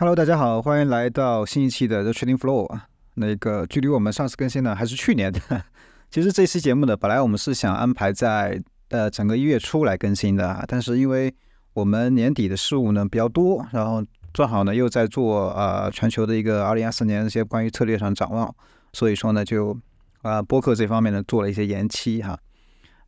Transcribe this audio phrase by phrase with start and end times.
[0.00, 2.86] Hello，大家好，欢迎来到新一期的 The Trading Flow 啊。
[3.14, 5.40] 那个距离我们上次更新呢，还是去年的。
[6.08, 11.34] 其实这期节目呢，本来我们是想安排在呃整个一月初来更新的，但是因为
[11.72, 14.00] 我们年底的事务呢比较多，然后
[14.32, 18.54] 正好呢又在做呃全球的一个二零二四年一些关于策略上展望，
[18.92, 19.76] 所以说呢就
[20.22, 22.38] 啊播客这方面呢做了一些延期哈。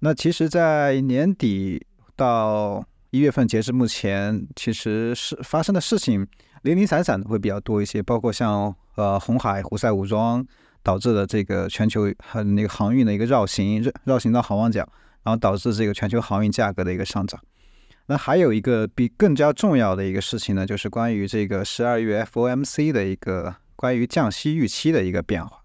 [0.01, 1.87] 那其实，在年底
[2.17, 6.27] 到一月份截至目前，其实是发生的事情。
[6.63, 10.47] 零零散散的会比较多一些，包括像呃红海、胡塞武装
[10.83, 14.81] 导致的这个全球很那个航运的一个绕行，绕行到好望角，
[15.23, 17.41] 然后导致这个全球航运价格的一个上涨。
[18.07, 25.63] 那还有一个比更加重要的一个事情呢，就是关于这个十二月 FOMC 的一个关于降息预期的一个变化。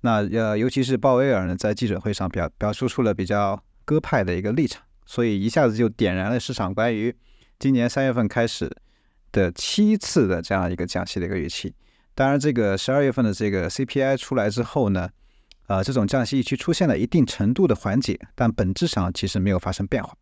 [0.00, 7.14] 那呃，尤其是鲍威尔呢，在记者会上表表述出了比较鸽派的一个立场，所以一下子就点燃了市场关于
[7.58, 8.70] 今年三月份开始。
[9.34, 11.74] 的七次的这样一个降息的一个预期，
[12.14, 15.08] 当然，这个十二月份的这个 CPI 出来之后呢，
[15.68, 20.14] 呃，这种降息预期出现了一定程度的缓解，但本质上其实没有发生变化。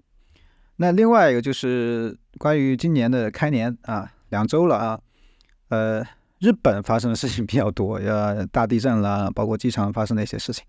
[0.77, 5.01] 那另外一个就是关于今年的开年啊，两周了啊，
[5.71, 6.07] 呃，
[6.39, 10.65] 日本发生的事情比较多，呃，大地震了，包括机场发生的一些事情，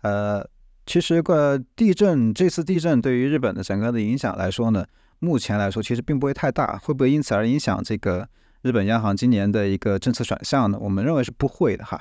[0.00, 0.42] 呃，
[0.86, 4.86] 其实个地震这次地震对于日本的整个的影响来说呢。
[5.18, 8.28] 目前来说，其实并不会太大，会不会因此而影响这个
[8.60, 10.78] 日本央行今年的一个政策转向呢？
[10.78, 11.98] 我们认为是不会的哈。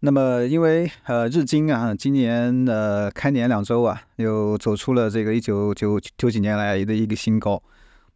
[0.00, 7.62] 那么，因为呃，日经啊，今年的开年两周啊，又走出了这个一九九九几年来的一个新高，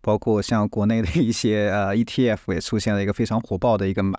[0.03, 4.19] 包括像国内的一些呃 ETF 也出现了一个非常火爆的一个买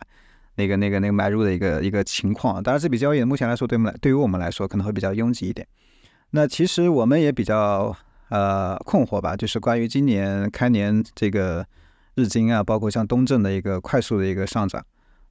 [0.56, 2.62] 那个那个那个买入的一个一个情况。
[2.62, 5.68] 当然，这笔交易目前来说，对我们来对于我们来说可能会比较拥挤一点。
[6.32, 7.96] 那其实我们也比较。
[8.30, 11.64] 呃，困惑吧，就是关于今年开年这个
[12.16, 14.84] 日经啊，包括像东证的一个快速的一个上涨，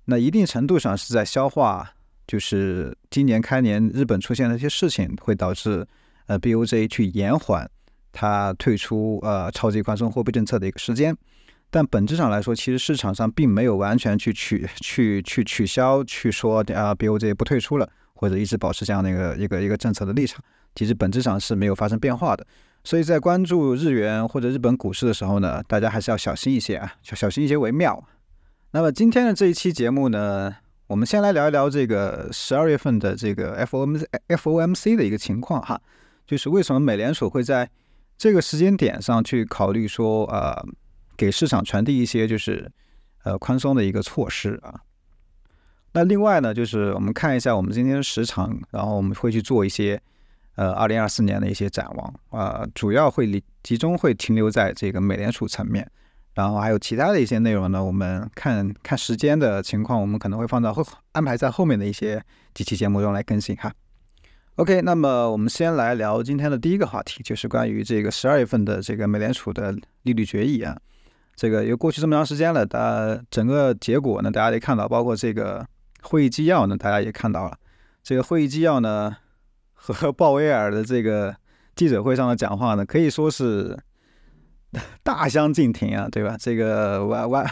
[0.05, 1.91] 那一定程度上是在消化，
[2.28, 5.84] 就是今年开年日本出现的一些事情，会导致
[6.27, 7.69] 呃 BOJ 去延缓
[8.12, 11.16] 它退出呃超级宽松货币政策的一个时间，
[11.72, 20.44] 但本质上来说，其实市场上并没有完全去取去去取消去说啊 BOJ 不退出了，或者一直保持这样的一个一个一个政策的立场，
[20.75, 22.47] 其实本质上是没有发生变化的。
[22.84, 28.06] 所以在关注日元或者日本股市的时候呢，大家还是要小心一些啊，小心一些为妙。
[28.72, 30.54] 那么今天的这一期节目呢，
[30.89, 35.81] 我们先来聊一聊这个十二月份的这个 FOMC FOMC 的一个情况哈，
[36.27, 37.71] 就是为什么美联储会在
[38.19, 40.54] 这个时间点上去考虑说呃，
[41.17, 42.71] 给市场传递一些就是
[43.25, 44.81] 呃宽松的一个措施啊。
[45.93, 50.01] 那另外呢，就是我们看一下我们今天的时长，然后我们会去做一些。
[50.55, 55.91] 呃，二零二四年的一些展望啊，主要会集中会停留在这个美联储层面，
[56.34, 62.22] 然后还有其他的一些内容呢，我们看看时间的情况，我们可能会放到后安排在后面的一些
[62.53, 63.72] 几期节目中来更新哈。
[64.56, 70.78] OK，那么我们先来聊今天的第一个话题，就是关于这个十二月份的这个美联储的利率决议啊。
[71.34, 75.66] 这个也过去这么长时间了，大整个结果呢，大家也看到，包括这个
[76.03, 77.56] 会议纪要呢，大家也看到了，
[78.03, 79.16] 这个会议纪要呢。
[79.84, 81.34] 和 鲍威尔的这个
[81.75, 83.76] 记者会上的讲话呢，可以说是
[85.03, 86.37] 大相径庭啊，对吧？
[86.38, 87.44] 这个完完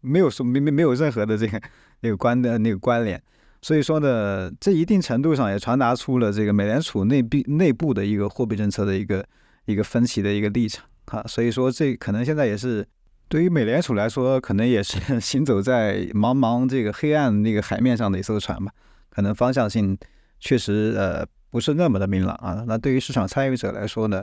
[0.00, 1.62] 没有说没没没有任何的这个
[2.00, 3.22] 那个关的那个关联，
[3.62, 9.24] 所以说呢，这一定程度上也传达出了这个美联储内部内部的一个货币政策的一个
[9.66, 11.22] 一个分歧的一个立场啊。
[11.28, 12.84] 所以说，这可能现在也是
[13.28, 18.72] 对于美联储来说，可能也是 行走在茫茫这个黑暗那个海面上的一艘船吧。
[19.10, 19.96] 可能方向性
[20.40, 21.26] 确实呃。
[21.48, 22.64] 不是那么的明朗啊。
[22.66, 24.22] 那对于市场参与者来说呢，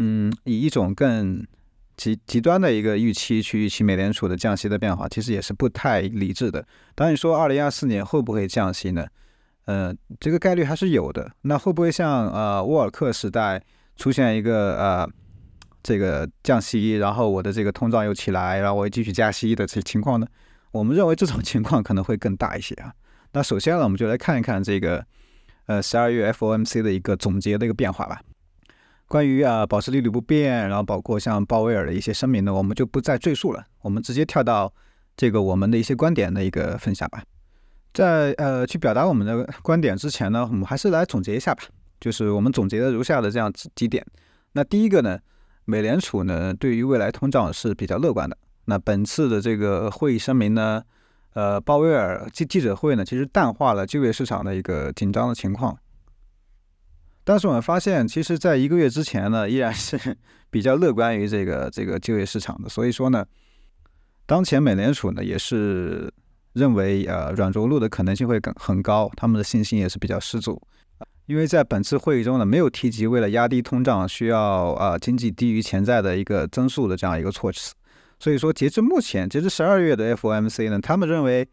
[0.00, 1.46] 嗯，以一种更
[1.96, 6.66] 极极端的一个预期去预期美联储的降息的变化，其实也是不太理智的。
[6.96, 9.06] 当你说二零二四年会不会降息呢？
[9.66, 11.30] 呃，这个概率还是有的。
[11.42, 13.62] 那会不会像呃沃尔克时代
[13.94, 15.08] 出现一个呃
[15.84, 20.26] 这个降息，然后我的这个通胀又起来，然后我又继续加息的这情况呢？
[20.72, 22.92] 我们认为这种情况可能会更大一些啊。
[23.30, 25.06] 那首先呢，我们就来看一看这个。
[25.66, 28.20] 呃，十二月 FOMC 的一个总结的一个变化吧。
[29.08, 33.64] 关于啊保持利率不变，然后包括像鲍威尔的一些声明呢，我们就不再赘述了。
[33.80, 34.70] 我们直接跳到
[35.16, 37.22] 这个我们的一些观点的一个分享吧。
[37.94, 41.62] 在呃去表达我们的观点之前呢，我们还是来总结一下吧。
[41.98, 44.04] 就是我们总结的如下的这样几点。
[44.52, 45.18] 那第一个呢，
[45.64, 48.36] 美联储呢对于未来通胀是比较乐观的。
[48.66, 50.82] 那本次的这个会议声明呢。
[51.34, 55.76] 呃，鲍威尔记记者会呢，其实淡化了就业市场的一个紧张的情况。
[57.24, 60.16] 但是我们发现，其实，在一个月之前呢，依然是
[60.48, 62.68] 比较乐观于这个这个就业市场的。
[62.68, 63.26] 所以说呢，
[64.26, 66.08] 当前美联储呢也是
[66.52, 70.62] 认为呃软着陆的可能性会更很高，他们的信心也是比较十足。
[71.26, 77.74] 因为在本次会议中呢，没有提及为了压低通胀需要啊经济低于潜在的一个增速的这样一个措辞。
[78.18, 81.46] 所以说，截至目前，截至十二月的 FOMC 呢，他们认为，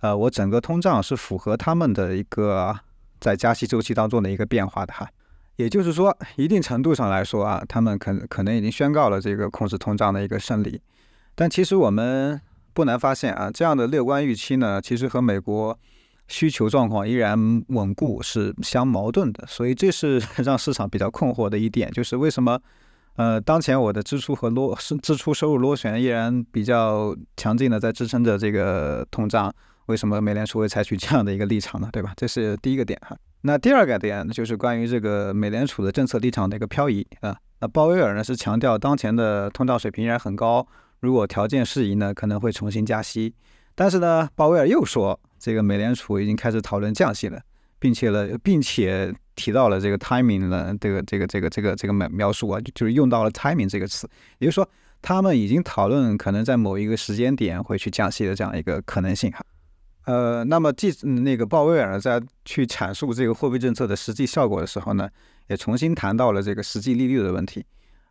[0.00, 2.76] 呃，我整个通胀是符合他们的一个
[3.20, 5.08] 在加息周期当中的一个变化的哈。
[5.56, 10.80] 也就是说，一定程度上来说啊，他们可可能已经宣告了这个控制通胀的一个胜利。
[11.34, 12.40] 但其实我们
[12.72, 15.78] 不难发现啊，这样的乐观预期呢，其实和美国
[16.32, 19.44] 需求状况依然稳固是相矛盾的。
[19.46, 22.58] 所以这是让市场比较困惑的一点，就是为什么？
[23.16, 29.52] 呃，当前我的支出和螺是支出收入螺旋依然比较强劲的在支撑着这个通胀，
[29.84, 31.90] 为什么美联储会采取这样的一个立场呢？
[31.92, 32.14] 对吧？
[32.16, 33.14] 这是第一个点哈。
[33.42, 37.36] 那第二个点就是关于这个美联储的政策立场的一个漂移啊。
[37.60, 40.66] 那鲍威尔呢是强调当前的通胀水平依然很高，
[41.00, 43.34] 如果条件适宜呢，可能会重新加息。
[43.74, 47.40] 但是呢，鲍威尔又说，这个美联储已经开始讨论降息了，
[47.80, 49.12] 并且了，并且。
[49.34, 54.06] 提到了这个 timing 的这个这个这个这个这个描描述啊，就是用到了 timing 这个词，
[54.38, 54.68] 也就是说，
[55.00, 59.42] 他们已经讨论可能在某一个时间点会去降息的这样一个可能性哈。
[60.04, 65.08] 呃，那么继那个鲍威尔在去阐述这个货币政策的实际效果的时候呢，
[65.48, 67.64] 也重新谈到了这个实际利率的问题。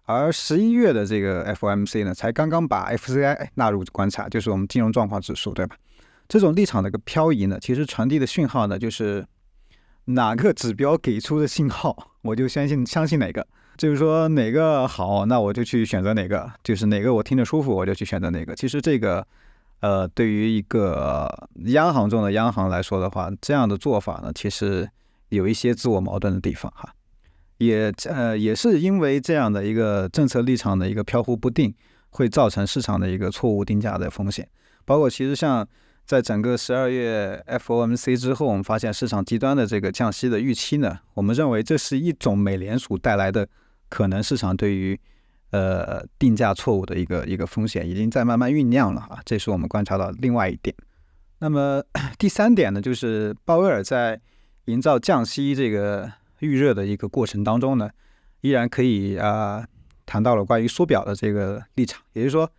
[0.05, 5.75] 而十一月的这个 FOMC 呢，才刚刚把 FCI 纳入观察，就是我们金融状况指数，对吧？
[6.31, 9.25] 这种立场的一个漂移呢，其实传递的讯号呢，就是。
[10.05, 13.45] 哪个指标给出的信号， 我就相信相信哪个。
[13.77, 16.51] 就是说哪个好，那我就去选择哪个。
[16.63, 18.55] 就是哪个我听着舒服，我就去选择哪个。
[18.55, 19.25] 其实这个，
[19.81, 21.29] 呃，对于一个
[21.67, 24.89] 央行中的央行来说的话，这样的做法呢，其实
[25.29, 26.91] 有一些自我矛盾的地方哈。
[27.59, 31.71] 也呃，也是因为这样的一个政策立场的一个飘忽不定，
[32.09, 34.49] 会造成市场的一个错误定价的风险。
[34.83, 35.65] 包括其实像。
[36.11, 43.47] 在整个十二月 FOMC 之后，我们发现市场极端的这个降息的预期呢，我们认为这是一种美联储带来的
[43.87, 44.99] 可能市场对于
[45.51, 50.75] 呃定价错误的一个一个风险，已经在慢慢酝酿了啊，这是我们观察到另外一点。
[51.39, 51.81] 那么
[52.19, 54.19] 第三点呢，就是鲍威尔在
[54.65, 57.89] 营造降息这个预热的一个过程当中呢，
[58.41, 59.65] 依然可以啊
[60.05, 62.51] 谈到了关于缩表的这个立场，也就是说，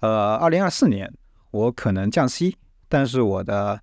[0.00, 1.08] 呃，二零二四年
[1.52, 2.56] 我可能降息。
[2.88, 3.78] 但是我的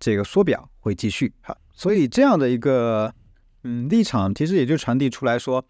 [0.00, 3.14] 这个缩表会继续哈，所以这样的一个
[3.62, 5.64] 嗯立场，其实也就传递出来说，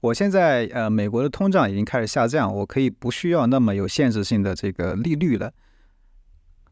[0.00, 5.50] 我现在呃美国的通胀已经开始下降，我可以不需要那么有限制性的这个利率了。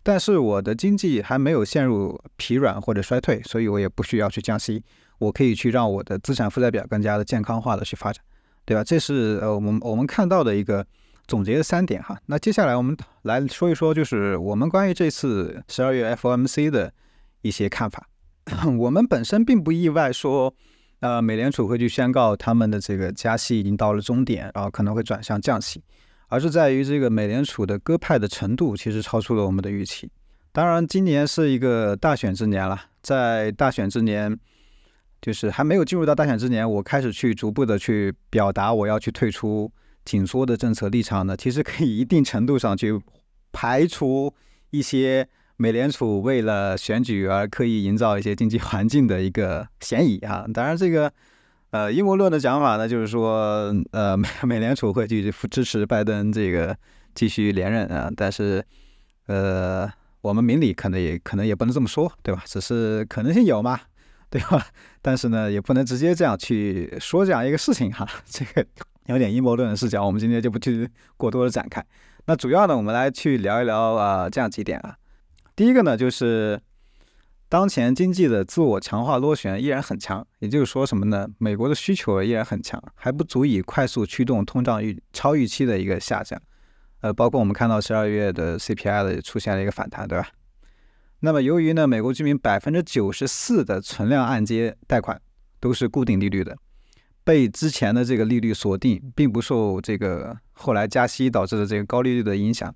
[0.02, 4.82] 但是我的经济还没有陷入疲软或者衰退，所以我也不需要去降息，
[5.18, 8.22] 我可以去让我的资产负债表更加的健康化的去发展，
[8.64, 8.84] 对吧？
[8.84, 10.86] 这是呃我们我们看到的一个。
[11.28, 16.90] 总结三点哈，那接下来我们来说一说，就是我们关于这次十二月 FOMC 的
[17.42, 18.08] 一些看法。
[18.78, 20.52] 我们本身并不意外说，
[21.00, 25.84] 呃，美联储会去宣告他们的这个加息已经到了终点，然后可能会转向降息，
[26.28, 30.10] 而是在于这个美联储的鸽派的程度其实超出了我们的预期。
[30.50, 34.34] 当然，今年是一个大选之年了，在大选之年，
[35.20, 39.70] 就是还没有进入到大选之年，我开始去逐步的去表达我要去退出。
[40.08, 42.98] 紧缩的政策立场呢，其实可以一定程度上去
[43.52, 44.32] 排除
[44.70, 45.28] 一些
[45.58, 50.46] 美联储为了选举而刻意营造一些经济环境的一个嫌疑啊。
[50.54, 51.12] 当然，这个
[51.72, 56.74] 呃阴谋论的讲法呢，就是说呃美美联储会继续支持拜登这个
[57.14, 58.10] 继续连任啊。
[58.16, 58.64] 但是
[59.26, 59.86] 呃
[60.22, 62.42] 我们明理可能也可能也不能这么说，对吧？
[62.46, 63.78] 只是可能性有嘛，
[64.30, 64.66] 对吧？
[65.02, 68.66] 但是呢，也不能直接这样去说这样一个事情哈，这个。
[69.08, 71.84] 有点阴谋论的视角，我们今天就不去过多的展开。
[72.26, 74.96] 那主要呢，我们来去聊一聊啊，这样几点啊。
[75.56, 76.60] 第一个呢，就是
[77.48, 81.26] 当前经济的自我强化螺旋依然很强，也就是说什么呢？
[81.38, 86.38] 美国的需求依然很强，还不足以快速驱动通胀预超预期的一个下降。
[87.00, 90.28] 呃，包括我们看到十二月的 CPI 的出现了一个反弹，对吧？
[91.20, 95.18] 那么由于呢，美国居民百分之九十四的存量按揭贷款
[95.58, 96.56] 都是固定利率的。
[97.28, 102.74] 被之前的这个利率锁定，并不受这个后来加息导致的这个高利率的影响，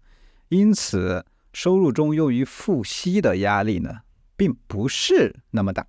[0.50, 4.00] 因此收入中用于付息的压力呢，
[4.36, 5.86] 并不是那么大。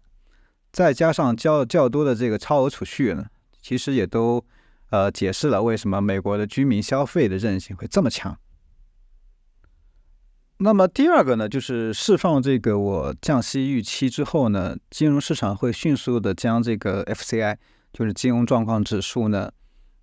[0.71, 3.25] 再加上较较多的这个超额储蓄呢，
[3.61, 4.41] 其实也都
[4.91, 8.39] 呃解释了为什么美国的居民消费的韧性会这么强。
[10.59, 17.57] 那么第二个呢，就是释放这个我降息预期之后呢，金融市场会迅速的将这个 FCI。
[17.93, 19.49] 就是金融状况指数呢，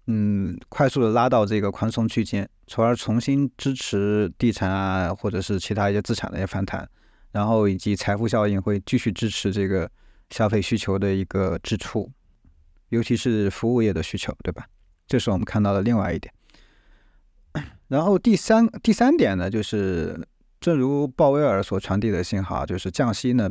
[0.07, 6.89] 嗯，快速的拉到这个宽松区间，从而重新支持地产啊，或者是其他一些资产的一些反弹，
[7.33, 9.91] 然后以及财富效应会继续支持这个
[10.31, 12.11] 消费需求的一个支出，
[12.91, 14.65] 尤其是服务业的需求，对吧？
[15.07, 16.33] 这是我们看到的另外一点。
[17.89, 20.25] 然后第三第三点呢，就是
[20.61, 23.51] 正如鲍威尔所传递的信号，就是降息呢，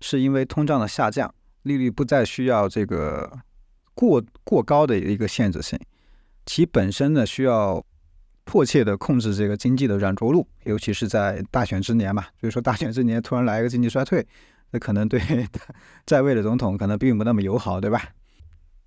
[0.00, 3.40] 是因为通胀的下降，利率不再需要这个
[3.94, 5.78] 过过高的一个限制性，
[6.46, 7.84] 其本身呢需要
[8.44, 14.26] 迫切的控制这个经济的软着陆，尤其是在大选之年嘛，所以说大选之年突然来一个经济衰退，
[14.70, 15.20] 那可能对
[16.06, 18.08] 在位的总统可能并不那么友好，对吧？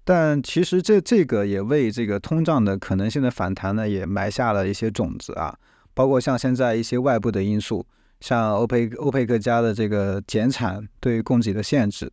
[0.03, 5.57] 但其实这这个也为这个通胀的可能性的反弹呢，也埋下了一些种子啊。
[5.95, 7.85] 包括像现在一些外部的因素，
[8.19, 12.11] 像欧佩欧佩克家的这个减产对供给的限制，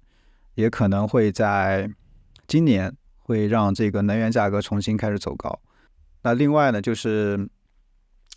[0.54, 1.90] 也可能会在
[2.52, 5.59] 今年会让这个能源价格重新开始走高。
[6.21, 7.49] 那另外呢，就是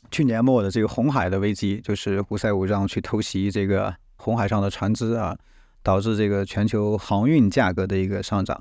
[0.10, 5.38] 去年末的这个红海的危机，就是胡塞武装去偷袭这个红海上的船只啊，
[5.84, 8.57] 导致这个全球航运价格的一个上涨。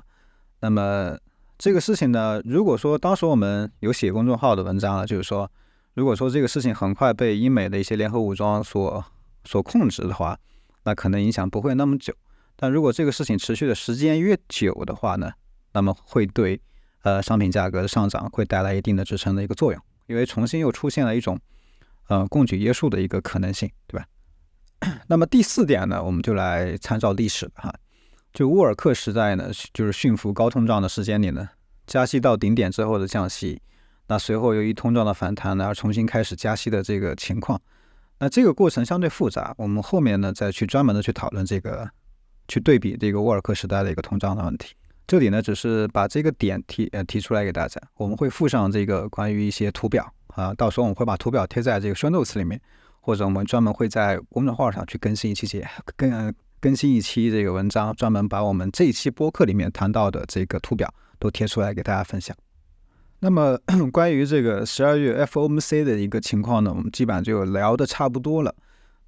[0.59, 1.17] 那么
[1.57, 5.49] 这个事情呢，如果说当时我们有写公众号的文章啊，就是说，
[5.93, 9.05] 如果说这个事情很快被英美的一些联合武装所
[9.45, 10.37] 所控制的话，
[10.83, 12.13] 那可能影响不会那么久。
[12.57, 15.31] 但如果这个事情持续的时间越久的话呢，
[15.75, 16.59] 那么会对
[17.03, 21.37] 呃商品价格的上涨会带来一定的支撑的一个作用，因为重新又出现了一种
[22.07, 24.07] 呃供给约束的一个可能性，对吧？
[25.07, 27.73] 那么第四点呢，我们就来参照历史哈。
[28.31, 31.49] 就沃尔克时代呢，就是驯服高通胀的时间里呢，
[31.85, 33.61] 加息到顶点之后的降息，
[34.07, 37.61] 那随后由于通胀的反弹呢，而重新开始加息的这个情况，
[38.19, 41.89] 那这个过程相对复杂，我们后面呢再去专门的去讨论这个，
[42.47, 44.73] 去对比这个沃尔克时代的一个通胀的问题。
[45.07, 52.59] 这里呢只是把这个点提呃提出来给大家，我们会附上这个关于一些图表啊，到时候我们会把图表贴在这个 show notes 里面，
[53.01, 56.33] 或者我们专门会在公众号上去更新一期节更。
[56.61, 62.35] 更新一期这个文章，专门把我们这一期播客里面谈到的这个图表都贴出来给大家分享。
[63.19, 63.55] 那么
[63.93, 68.55] 关于这个十二月 FOMC 的一个情况呢，我们基本上就聊的差不多了。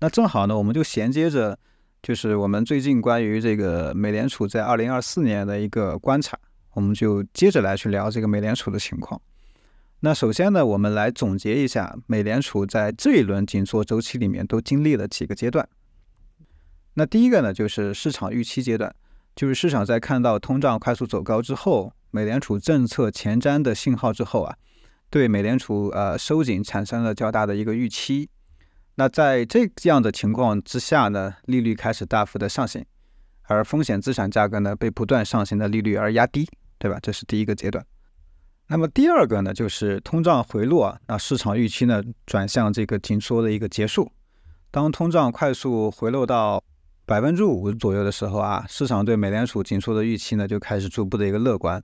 [0.01, 1.57] 那正好呢，我们就衔接着，
[2.01, 6.37] 就是我们最近关于这个美联储在二零二四年的一个观察，
[6.73, 9.19] 我们就接着来去聊这个美联储的情况。
[9.99, 15.67] 那首先呢，我们来总结一下美联储在这一轮紧缩周期里面都经历了几个阶段。
[16.93, 18.93] 那第一个呢，就是市场预期阶段，
[19.35, 24.55] 就是市场在看到通胀快速走高之后，美联储政策前瞻的信号之后啊，
[25.09, 28.29] 对美联储呃收紧产生了较大的一个预期。
[28.99, 32.83] 那在这样的情况之下呢，利率开始大幅的上行，
[33.43, 36.49] 而风险资产价格呢被不断上行的利率而压低，
[36.79, 36.97] 对吧？
[36.99, 37.85] 这是第一个阶段。
[38.69, 44.11] 那么第二个呢，就是通胀回落，那市场预期呢转向这个紧缩的一个结束。
[44.71, 46.63] 当通胀快速回落到
[47.05, 51.79] 百分之五左右的时候啊，市场对美联储紧缩的预期呢就开始逐步的一个乐观，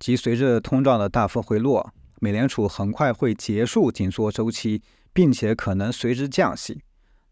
[0.00, 1.88] 即随着通胀的大幅回落，
[2.20, 6.82] 美联储很快会结束紧缩周期，并且可能随之降息。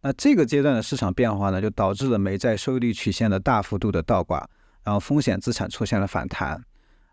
[0.02, 4.48] 那这个阶段的市场变化呢，就导致了美债收益率曲线的大幅度的倒挂，
[4.84, 6.64] 然后风险资产出现了反弹。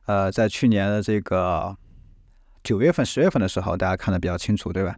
[0.06, 1.76] 呃，在去年的这个
[2.64, 4.96] 九月份、十月份的时候，大家看的比较清楚，对吧？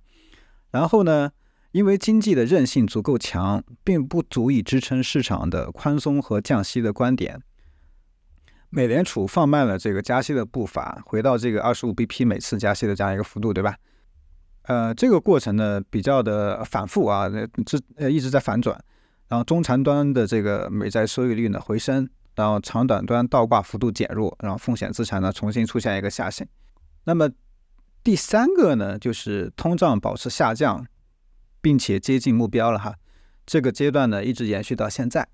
[0.72, 1.31] 然后呢？
[1.72, 7.41] 因为经济的韧性足够强，并不足以支撑市场的宽松和降息的观点。
[8.69, 13.75] 美联储放慢了这个加息的步伐，回到这个二十五 BP 每次加息的这样一个幅度，对吧？
[14.67, 17.29] 呃，这个过程呢比较的反复啊，
[17.65, 18.79] 这呃一直在反转。
[19.27, 26.48] 然后中长端的这个美债收益率呢回升，然后长短端倒挂幅度减弱，然后风险资产呢重新出现一个下行。
[27.05, 27.29] 那么
[28.03, 30.86] 第三个呢，就是通胀保持下降。
[31.62, 32.93] 并且接近目标了哈，
[33.43, 35.27] 这个阶段呢一直延续到现在，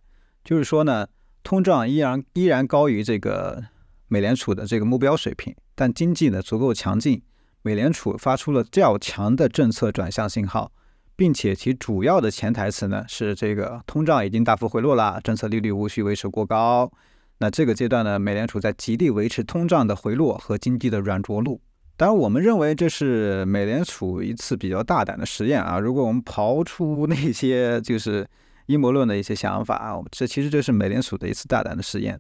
[0.46, 1.06] 就是说呢，
[1.44, 3.62] 通胀依然依然高于这个
[4.08, 7.22] 美联储的这个目标水平，但经济呢足够强劲，
[7.62, 10.72] 美联储发出了较强的政策转向信号，
[11.16, 16.92] 并且其主要的潜台词呢是这个通胀已经大幅回落了，政策利率无需维持过高。
[17.38, 21.60] 那这个阶段呢，美联储在极力维持通胀的回落和经济的软着陆。
[21.98, 25.78] 当然，我们认为这是美联储一次比较大胆的实验啊。
[25.78, 28.28] 如果我们刨出 那些就是
[28.66, 32.20] 阴谋论的一些想法啊，这其实就是美联储的一次大胆的实验。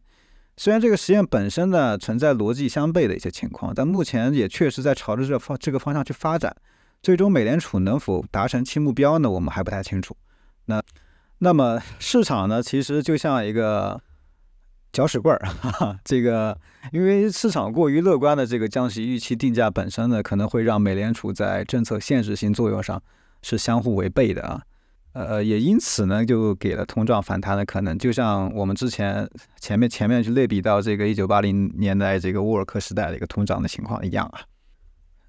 [0.58, 6.55] 虽然这个实验本身呢存在逻辑相悖的一些情况，但目前也确实在朝着这方这个方向去发展。
[7.01, 9.27] 最终美联储能否达成其目标呢？
[9.29, 10.15] 我们还不太清楚。
[10.65, 10.79] 那
[11.39, 14.00] 那么市场呢，其实就像一个
[14.93, 15.39] 搅屎棍儿。
[15.39, 16.55] 哈哈，这个
[16.91, 23.01] 因为市场过于乐观的这个降息预期定价本身呢，可能会让美联储在政策限制性作用上
[23.41, 24.62] 是相互违背的啊。
[25.13, 27.98] 呃，也因此呢，就给了通胀反弹的可能。
[27.98, 34.39] 就像我们之前前面前面去类比到这个一九八零年代这个沃尔克时代的一个通胀的情况一样啊。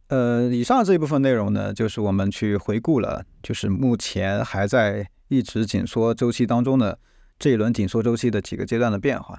[0.06, 6.96] 呃，以上这一部分内容呢，就是我们去回顾了，就是目前还在一直紧缩周期当中的
[7.38, 9.36] 这一轮紧缩周期的几个阶段的变化。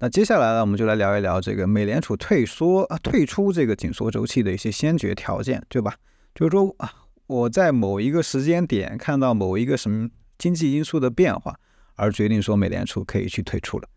[0.00, 5.94] 那接下来呢，我们就来聊一聊这个美联储退缩、退出这个紧缩周期的一些先决条件，对吧？
[6.34, 6.92] 就是说啊。
[7.26, 11.58] 我在某一个时间点看到某一个什么经济因素的变化，
[11.96, 13.88] 而决定说美联储可以去退出了。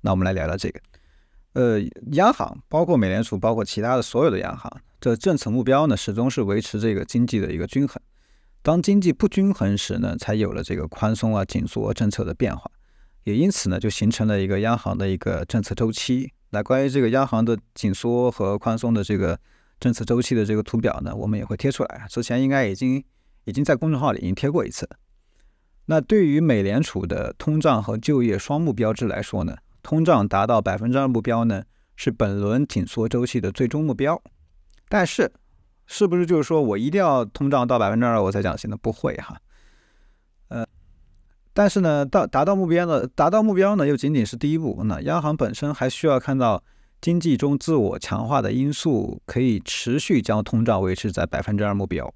[0.00, 0.80] 那我们来聊聊这个。
[1.52, 1.80] 呃，
[2.12, 4.68] 央行包括美联储，包括其他的所有的央行，
[5.00, 8.02] 这政策目标呢，始终是维持这个经济的一个均衡。
[8.62, 12.68] 当经济不均衡时呢，才有了这个宽松啊、紧缩政策的变化。
[13.22, 16.32] 也因此呢，就形成了一个央行的一个政策周期。
[16.50, 19.38] 那关于这个央行的紧缩和宽松的这个。
[19.82, 22.06] 政策周期的这个图表呢，我们也会贴出来。
[22.08, 23.02] 之前应该已经
[23.46, 24.88] 已经在公众号里已经贴过一次。
[25.86, 31.64] 那对于美联储的通胀和就业双目标制来说呢，通胀达到百分之二目标呢，
[31.96, 34.22] 是本轮紧缩周期的最终目标。
[34.88, 35.32] 但是，
[35.86, 38.76] 是不是就是说我一定要通胀到百分之二我才降息呢？
[38.80, 39.36] 不会哈。
[40.46, 40.64] 呃，
[41.52, 44.80] 但是呢，到达到目标呢，达到目标呢，又仅仅是第一步。
[44.84, 46.62] 那央行本身还需要看到。
[47.02, 52.14] 经济中自我强化的因素可以持续将通胀维持在百分之二目标，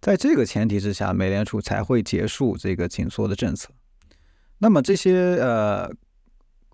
[0.00, 3.70] 在这个前提之下，美联储才会结束这个紧缩的政策。
[4.58, 5.90] 那么这些呃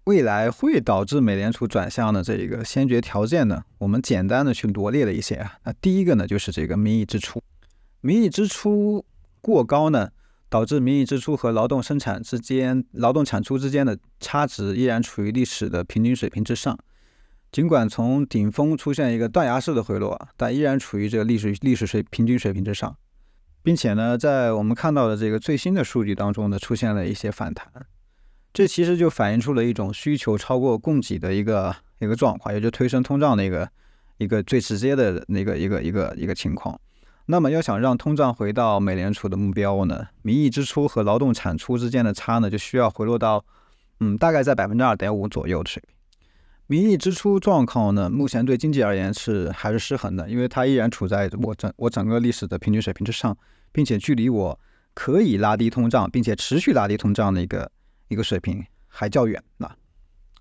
[0.04, 3.64] 未来会导致美联储转向的这个先决条件呢？
[3.78, 5.54] 我们简单的去罗列了一些啊。
[5.64, 7.42] 那第一个呢，就是这个名义支出，
[8.02, 9.02] 名义支出
[9.40, 10.10] 过高呢，
[10.50, 16.78] 导致名义支出和劳动生产之间、劳动产出之间的差值依然处于历史的平均水平之上。
[17.56, 22.94] 尽管从顶峰出现一个断崖式的回落，但依然处于这个历史历史水平均水平之上，
[23.62, 27.66] 并且呢，在我们看到的这个最新的数据当中呢，出现了一些反弹，
[28.52, 33.66] 这其实就反映出了一种需求超过供给的一个一个状况，也就推升通胀的一个
[34.18, 36.78] 一个最直接的那个一个一个一个情况。
[37.24, 43.42] 那么要想让通胀回到美联储的目标呢，名义支出和劳动产出之间的差呢，就需要回落到
[44.00, 45.95] 嗯大概在百分之二点五左右的水平。
[46.68, 53.36] 名义支出状况呢，目前对经济而言是还是失衡的，因为它依然处在我整我整个历史的平均水平之上，
[53.70, 54.58] 并且距离我
[54.92, 57.70] 可以拉低通胀，并且持续拉低通胀的一个
[58.08, 59.76] 一个水平还较远啊。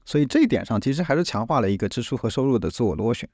[0.04, 3.30] 所以这一点上其实还是强化了一个支出和收入的自我螺旋。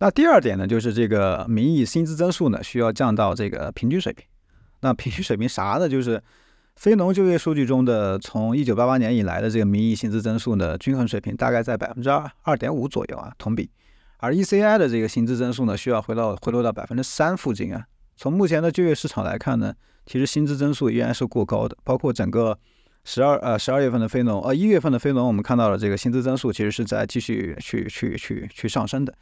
[0.00, 4.26] 那第二点呢，就是这个名义薪资增速呢需要降到这个平均水平。
[4.80, 5.88] 那平均水平啥呢？
[5.88, 6.22] 就是。
[6.76, 13.70] 非农就业数据中的从一九八八年以来的这个名义薪资增速呢，均衡水平大概在百分之二二点五左右啊，同比。
[14.18, 17.84] 而 ECI 的这个薪资增速呢，需要回到回落到百分之三附近啊。
[18.16, 19.74] 从目前的就业市场来看呢，
[20.06, 22.58] 其实薪资增速依然是过高的，包括整个
[23.04, 29.12] 十二呃十二月份的非农呃一月份的非农，我们看到了这个薪资增速其实是在继续去去去去上升的。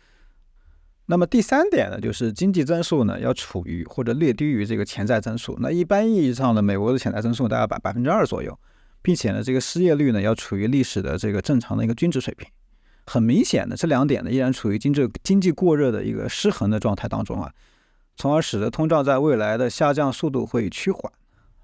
[1.10, 5.58] 那么第三点呢，就是经济增速呢要处于或者略低于这个潜在增速。
[5.60, 8.56] 那一般意义上的美国的潜在增速大概百百分之二左右，
[9.02, 12.48] 并且呢，这个失业率呢要处于历史的这个正常的一个均值水平。
[13.06, 17.52] 很明显的，这两点呢依然处于经济经济过热的一个失衡的状态当中啊，
[18.16, 21.12] 从而使得通胀在未来的下降速度会趋缓。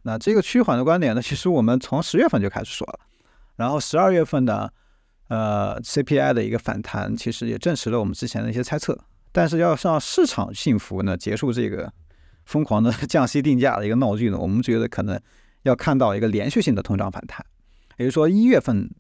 [0.03, 2.99] 那这个趋缓的观点呢，其实我们从十月份就开始说了，
[3.55, 4.73] 然后十二月份的
[5.29, 8.99] 呃 CPI 的一个反弹，其实也证实了我们之前的一些猜测。
[9.37, 11.93] 但是要让市场信服呢，结束这个
[12.47, 15.21] 疯狂的 降息定价的一个闹剧呢，我们觉得可能
[15.65, 17.45] 要看到一个连续性的通胀反弹。
[17.99, 18.91] 也就是说，一月份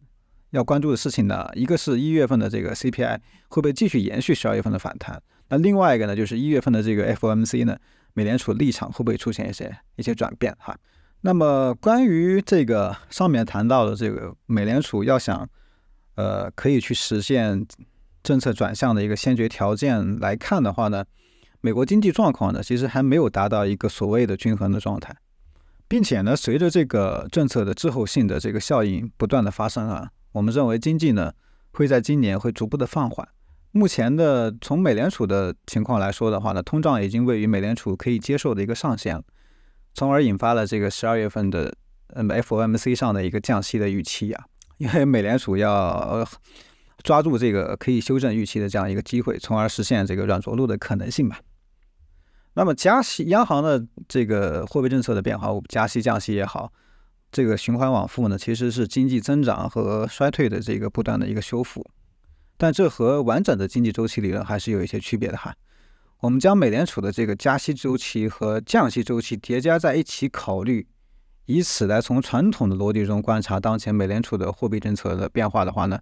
[0.50, 3.18] 要关注的事情呢，一个是一月份的这个 CPI
[3.48, 5.22] 会不会继续延续十二月份的反弹？
[5.48, 7.78] 那另外一个呢，就是一月份的这个 FOMC 呢，
[8.12, 10.54] 美联储立场会不会出现一些一些转变？
[10.58, 10.76] 哈，
[11.22, 15.48] 那么关于这个上面谈到的这个美联储要想
[16.16, 17.66] 呃可以去实现。
[18.26, 21.04] 政策转向的一个先决条件来看的话呢，
[21.60, 25.14] 美国经济状况呢其实还没有达到一个所谓的均衡的状态，
[25.86, 31.32] 并且呢，随着这个政策的滞后性的这个效应不断的发生啊，我们认为经济呢
[31.74, 33.28] 会在今年会逐步的放缓。
[33.70, 39.22] 目前的从美联储的情况来说的话呢，通胀已经位于美联储可以接受的一个上限了，
[39.94, 41.72] 从而引发了这个十二月份的
[42.14, 44.46] 嗯 FOMC 上的一个降息的预期呀，
[44.78, 46.26] 因为美联储要。
[47.06, 51.38] 抓住这个可以修正预期的这样一个机会，从而实现这个软着陆的可能性吧。
[52.54, 56.72] 那么加息，央行的这个货币政策的变化，加息降息也好，
[57.30, 61.88] 这个循环往复呢，其实是经济增长和衰退的这个不断的一个修复。
[62.56, 65.54] 但这和完整的经济周期理论还是有一些区别的哈。
[66.18, 70.88] 我们将美联储的这个加息周期和降息周期叠加在一起考虑，
[71.44, 76.00] 以此来从传统的逻辑中观察当前美联储的货币政策的变化的话呢，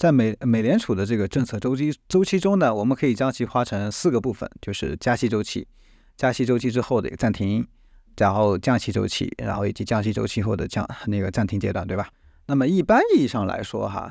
[0.00, 5.68] 在美美联储的这个政策周期周期中呢，我们可以将其划成四个部分，就是加息周期、
[6.16, 7.68] 加息周期之后的一个暂停，
[8.16, 12.08] 然后降息周期，然后以及降息周期后的降那个暂停阶段，对吧？
[12.46, 14.10] 那么一般意义上来说哈。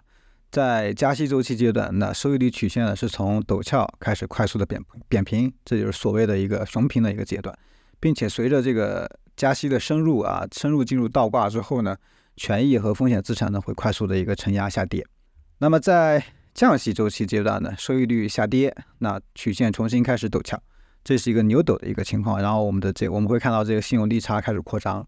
[0.51, 7.57] 在加息周期阶段，那收益率曲线呢是从陡峭开始快速的扁扁平，这就是所谓的一个熊平的一个阶段，
[7.99, 11.97] 并且随着这个加息的深入啊，深入进入倒挂之后呢，
[12.35, 15.03] 权益和风险资产呢会快速的一个承压下跌。
[15.61, 20.57] 那么在降息周期阶段呢，收益率下跌，那曲线重新开始陡峭，
[21.03, 22.41] 这是一个牛陡的一个情况。
[22.41, 25.05] 然后我们的这我们会看到这个信用利差开始扩张。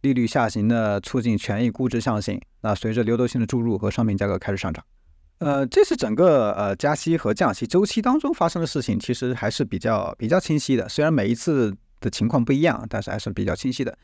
[0.00, 2.40] 利率下行呢，促进权益估值上行。
[2.62, 4.82] 那随着流动性的注入和商品价格开始上涨，
[5.40, 10.88] 呃，这是整个呃加息和降息周期当中发生的事情，其实还是比较比较清晰的。
[10.88, 13.98] 虽然每一次的情况不一样，但是还是比较清晰的。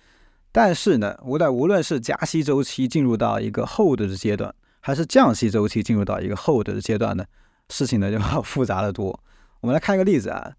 [0.52, 4.54] 但是呢，无论无论是加息周期进入到一个后的阶段，
[4.86, 7.24] 还是降息周期进入到一个后的阶段呢，
[7.70, 9.08] 事情呢就 要复杂的多。
[9.60, 10.52] 我们来看一个例子啊，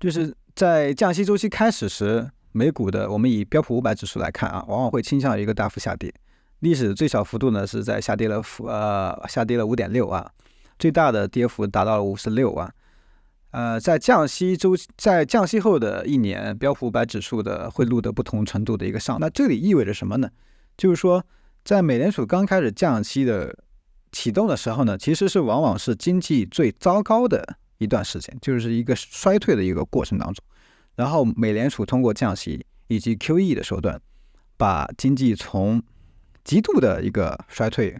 [0.00, 2.28] 就是在降息周期开始时。
[2.50, 6.12] 美股的，我们以标普五百指数来看啊，往往会倾向于一个大幅下跌。
[6.60, 10.28] 历史最小幅度呢是在下跌了负呃下跌了五点六啊，
[10.76, 12.72] 最大的跌幅达到了五十六啊。
[13.52, 19.18] 呃，在降息周在降息后的一年，标普五百指数的会录得不同程度的一个上。
[19.20, 20.28] 那这里意味着什么呢？
[20.76, 21.24] 就是说，
[21.64, 23.56] 在美联储刚开始降息的
[24.12, 30.44] 启动的时候呢，其实是往往是经济最糟糕的一段时间，就是一个衰退的一个过程当中。
[30.94, 34.00] 然后，美联储通过降息以及 QE 的手段，
[34.56, 35.82] 把经济从
[36.44, 37.98] 极度的一个衰退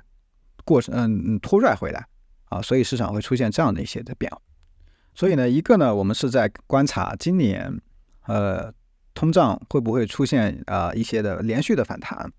[0.65, 2.07] 过程嗯拖拽回来
[2.51, 4.39] 啊，所以市场会出现这样的一些的变化。
[5.15, 7.81] 所以呢，一个呢，我们是在观察今年
[8.27, 8.73] 呃
[9.15, 12.31] 通胀会不会出现啊一些的连续的反弹。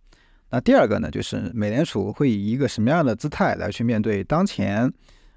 [0.51, 4.91] 那第二个呢，就是美联储会以一个什么样的姿态来去面对当前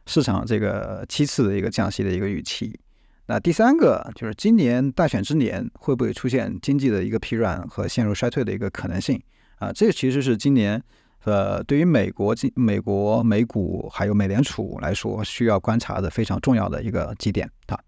[0.06, 2.78] 市场这个七次的一个降息的一个预期。
[3.26, 9.20] 那第三个就是今年大选之年会不会出现经济的一个疲软和陷入衰退的一个可能性
[9.56, 9.70] 啊？
[9.72, 10.82] 这其实是今年
[11.24, 17.78] 呃对于美国、美国美股还有美联储来说需要观察的非常重要的一个基点啊。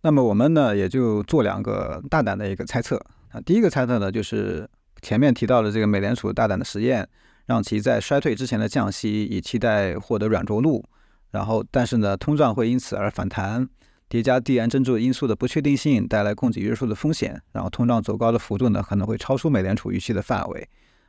[0.00, 2.96] 那么我们呢也就做两个大胆的一个猜测
[3.32, 3.40] 啊。
[3.42, 4.66] 第一个猜测呢就是
[5.04, 7.06] 前面提到的这个美联储大胆的实验，
[7.44, 10.82] 让其在衰退之前的降息，以期待获得软着陆，
[11.30, 13.68] 然后但是呢通胀会因此而反弹。
[14.08, 20.66] 叠加地缘政治因素的不确定性带来供给约束的风险，然后通胀走高的幅度呢可能会超出美联储预期的范围。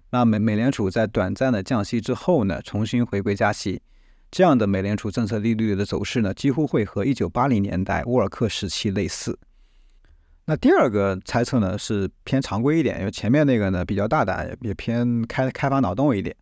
[0.10, 3.82] 那美美联储在短暂的降息之后呢，重新回归加息，
[4.30, 9.38] 这样的美联储政策利率的走势呢，几乎会和1980年代沃尔克时期类似。
[10.46, 16.36] 那第二个猜测呢是偏常规一点，因为前面那个呢比较大胆，也偏开开发脑洞一点。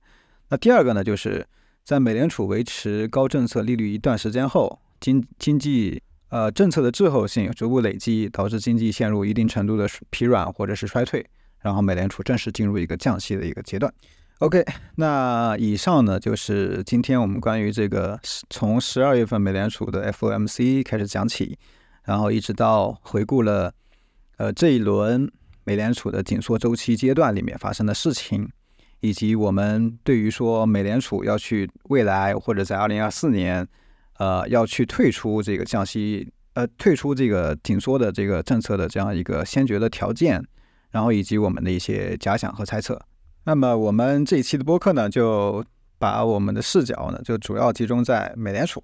[0.50, 1.46] 那第二个呢就是
[1.84, 6.02] 在美联储维持高政策利率一段时间后，经经济。
[6.30, 11.24] 呃，政策的滞后性逐步累积，导致经济陷入一定程度的疲软或者是衰退，
[11.60, 13.94] 然后美联储正式进入一个降息的一个阶段。
[14.40, 21.56] OK，那以上呢就是今天我们关于这个从十二月份美联储的 FOMC 开始讲起，
[22.04, 23.72] 然后一直到回顾了
[24.38, 25.32] 呃这一轮
[25.64, 28.50] 美联储的紧缩周期阶段里面发生的事情，
[29.00, 33.68] 以及我们对于说美联储要去未来或者在二零二四年。
[34.20, 40.42] 呃，要去退出这个降息，呃，退出这个紧缩的这个政策的这样一个先决的条件，
[40.92, 43.02] 然后以及我们的一些假想和猜测。
[43.46, 45.66] 那么我们这一期的播客呢，就
[45.98, 48.84] 把我们的视角呢，就主要集中在美联储。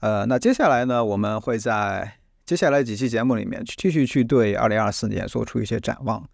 [0.00, 6.26] 呃，那接下来呢，我们会在接下来几期节目里面继续去对二零二四年做出一些展望。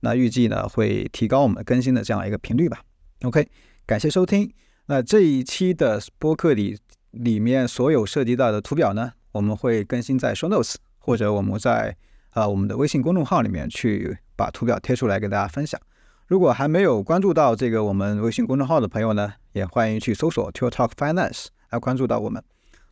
[0.00, 2.80] 那预计呢，会提高我们更新的这样一个频率吧。
[3.22, 3.48] OK，
[3.86, 4.52] 感谢收听。
[4.86, 6.78] 那这一期的播客里。
[7.12, 11.96] 里面所有涉及到的图表呢，我们会更新在 Show Notes，或者我们在
[12.28, 15.80] 啊我们的微信公众号里面去把图表贴出来给大家分享。
[16.28, 22.40] 如果还没有关注到这个我们微信公众号的朋友呢，也欢迎去搜索 t o Talk Finance 来关注到我们。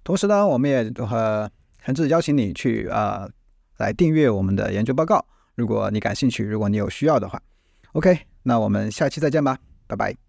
[0.03, 1.49] 同时呢，我们也呃
[1.89, 3.27] 诚挚邀请你去啊
[3.79, 5.25] 来订阅我们的研究报告，
[5.55, 7.41] 如果你感兴趣，如果你有需要的话。
[7.93, 10.28] OK，那我们下期再见吧，拜拜。